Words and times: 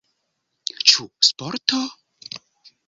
Ĉu 0.93 1.05
sporto? 1.29 1.85